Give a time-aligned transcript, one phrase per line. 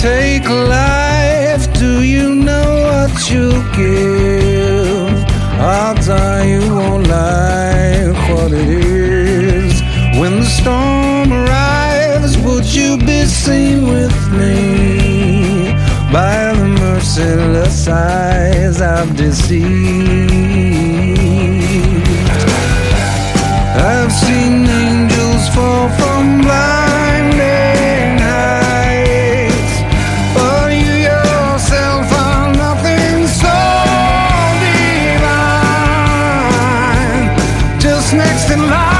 [0.00, 5.18] take life, do you know what you'll give?
[5.60, 9.82] Odds are you won't like what it is.
[10.20, 15.72] When the storm arrives, would you be seen with me?
[16.12, 20.37] By the merciless eyes I've deceived.
[38.12, 38.97] Next in line.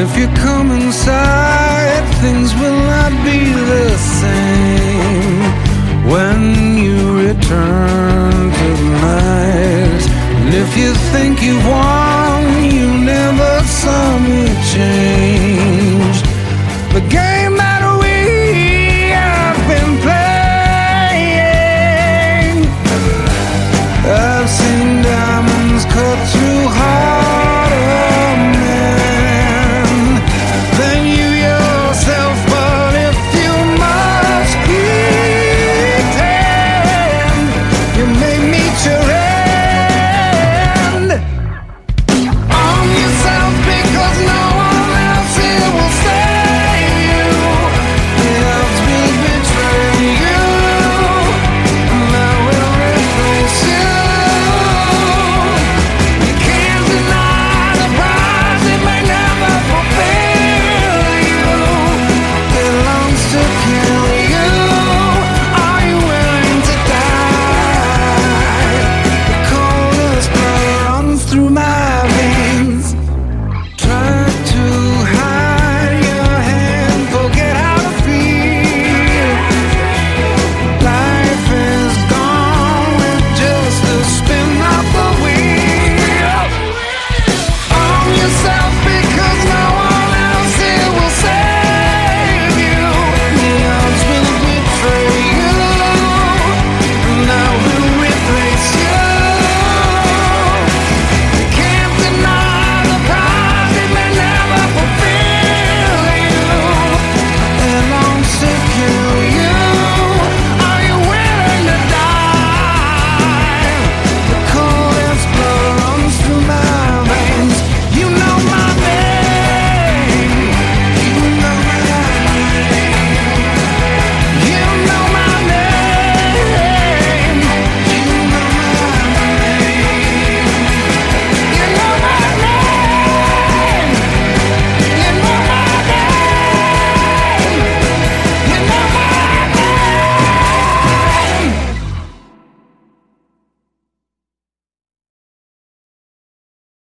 [0.00, 3.40] If you come inside, things will not be
[3.72, 3.88] the
[4.20, 5.42] same
[6.10, 8.68] when you return to.
[10.48, 11.97] And if you think you've won.